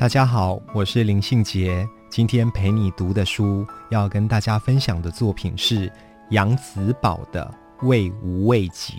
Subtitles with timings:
[0.00, 1.86] 大家好，我是林信杰。
[2.08, 5.92] 今天陪你读的书，要跟大家分享的作品是
[6.30, 7.54] 杨子宝的
[7.86, 8.94] 《味无味集》。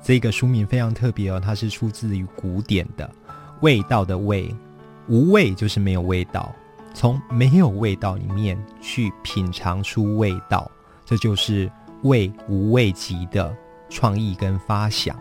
[0.00, 3.10] 这个书名非常特别哦，它是出自于古典的
[3.60, 4.54] “味道”的“味”，
[5.10, 6.54] 无味就是没有味道，
[6.94, 10.70] 从没有味道里面去品尝出味道，
[11.04, 11.66] 这就是
[12.02, 13.52] 《味无味集》的
[13.88, 15.18] 创意跟发想。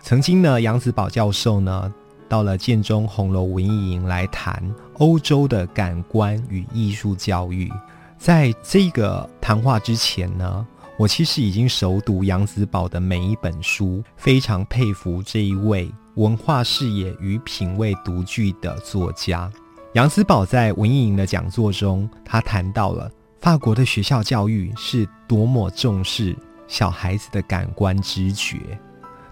[0.00, 1.92] 曾经呢，杨子宝教授呢。
[2.28, 4.62] 到了建中红楼文艺营来谈
[4.98, 7.72] 欧洲的感官与艺术教育。
[8.18, 10.66] 在这个谈话之前呢，
[10.98, 19.50] 我其实已经熟读杨子宝的每一本书，非常佩服这一位文化视野与品味独具的作家。
[19.92, 28.58] 杨子宝在文艺营的讲座中，他谈到了法国的学校教育是多么重视小孩子的感官知觉。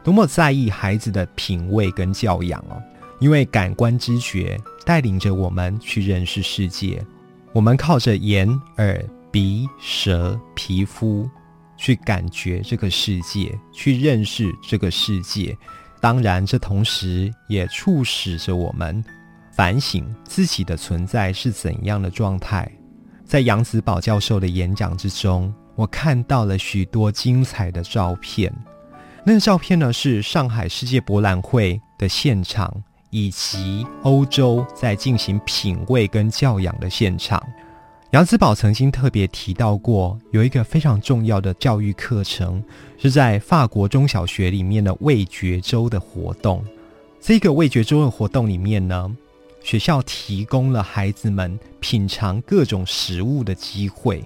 [0.05, 2.81] 多么在意孩子的品味跟教养哦，
[3.19, 7.03] 因为感官知觉带领着我们去认识世界，
[7.53, 8.47] 我们靠着眼、
[8.77, 11.27] 耳、鼻、舌、皮肤
[11.79, 15.57] 去感觉这个世界，去认识这个世界。
[16.03, 19.03] 当然，这同时也促使着我们
[19.53, 22.71] 反省自己的存在是怎样的状态。
[23.25, 28.53] 在杨子宝教授的演讲之中，我看到了许多精彩的照片。
[29.27, 32.71] 那个照片呢，是上海世界博览会的现场，
[33.09, 37.43] 以及欧洲在进行品味跟教养的现场。
[38.11, 42.63] 杨子宝曾经特别提到过，有一个非常重要的教育课程，
[42.99, 46.63] 是在法国中小学里面的味觉周的活动。
[47.19, 49.11] 这个味觉周的活动里面呢，
[49.63, 54.23] 学校提供了孩子们品尝各种食物的机会，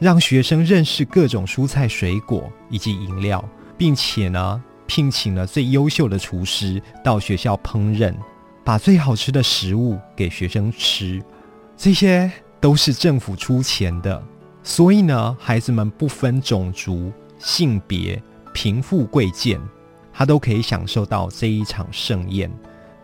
[0.00, 3.42] 让学生认识各种蔬菜、水果以及饮料。
[3.80, 8.14] 并且呢，聘请了最优秀的厨师到学校烹饪，
[8.62, 11.18] 把最好吃的食物给学生吃。
[11.78, 12.30] 这些
[12.60, 14.22] 都是政府出钱的，
[14.62, 19.58] 所以呢，孩子们不分种族、性别、贫富贵贱，
[20.12, 22.52] 他都可以享受到这一场盛宴。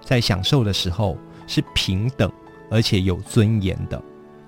[0.05, 1.17] 在享受的时候
[1.47, 2.31] 是平等
[2.71, 3.99] 而且有尊严的，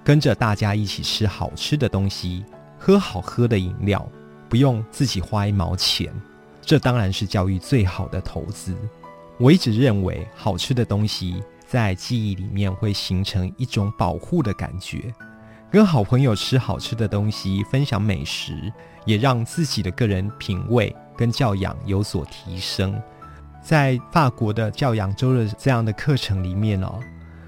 [0.04, 2.44] 跟着大家一起吃好吃的东西，
[2.78, 4.06] 喝好喝的饮料。
[4.48, 6.12] 不用自己花一毛钱，
[6.62, 8.74] 这当然是教育最好的投资。
[9.38, 15.14] 我一直认为，好吃的东西在记忆里面会形成一种保护的感觉。
[15.70, 18.72] 跟好朋友吃好吃的东西，分享美食，
[19.04, 23.00] 也让自己的个人品味跟教养有所提升。
[23.62, 26.98] 在法国的教养周的这样的课程里面哦，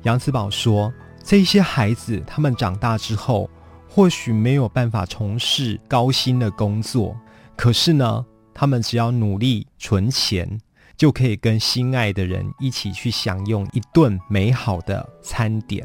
[0.02, 0.92] 杨子宝说，
[1.24, 3.48] 这些孩子他们长大之后。
[3.92, 7.16] 或许没有办法从事高薪的工作，
[7.56, 8.24] 可是呢，
[8.54, 10.60] 他们只要努力存钱，
[10.96, 15.84] 就可以跟心爱的人一起去享用一顿美好的餐点。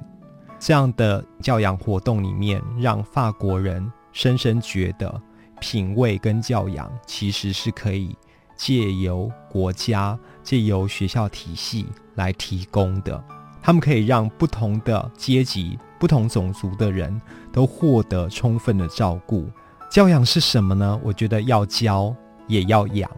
[0.59, 5.21] 这样的教养活动里面，让法国人深深觉得，
[5.59, 8.15] 品味跟教养其实是可以
[8.55, 13.21] 借由国家、借由学校体系来提供的。
[13.63, 15.77] 他们可以让不同的阶级。
[15.99, 19.49] 不同种族的人都获得充分的照顾。
[19.89, 20.99] 教养是什么呢？
[21.03, 22.15] 我觉得要教
[22.47, 23.09] 也要养。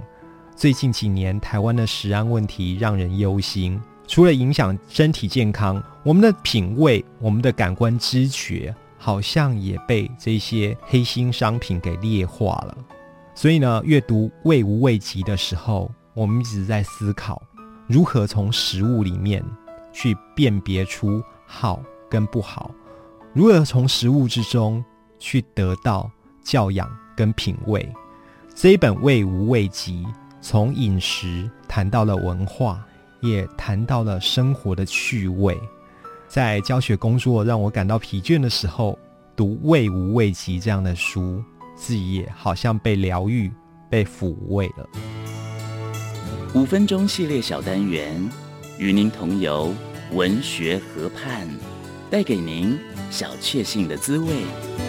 [0.56, 3.80] 最近几年，台湾的食安问题让人忧心。
[4.08, 12.78] 除了影响身体健康，我们的品味、我们的感官知觉，好像也被这些黑心商品给劣化了。
[13.36, 17.42] 所以呢，阅读《味无味集》的时候，我们一直在思考，
[17.86, 19.44] 如何从食物里面
[19.92, 21.82] 去辨别出好。
[22.10, 22.72] 跟不好，
[23.34, 24.84] 如何从食物之中
[25.20, 26.10] 去得到
[26.44, 27.88] 教养跟品味？
[28.56, 30.04] 这一本《味无味集》
[30.42, 32.84] 从饮食谈到了文化，
[33.22, 35.58] 也谈到了生活的趣味。
[36.28, 38.98] 在教学工作让我感到疲倦的时候，
[39.36, 41.44] 读《味无味集》这样的书，
[41.76, 43.52] 自己也好像被疗愈、
[43.90, 44.90] 被抚慰了。
[46.56, 48.30] 五分钟系列小单元，
[48.80, 49.72] 与您同游
[50.14, 51.48] 文学河畔。
[52.10, 52.80] 带给您
[53.12, 54.87] 小确幸的滋味。